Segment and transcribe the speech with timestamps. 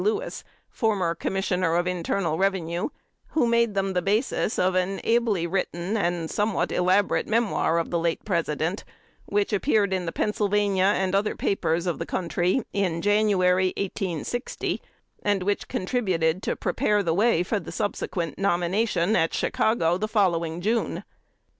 [0.03, 2.89] Lewis, former Commissioner of Internal Revenue,
[3.27, 7.99] who made them the basis of an ably written and somewhat elaborate memoir of the
[7.99, 8.83] late President,
[9.27, 14.81] which appeared in the Pennsylvania and other papers of the country in January, 1860,
[15.21, 20.61] and which contributed to prepare the way for the subsequent nomination at Chicago the following
[20.61, 21.03] June.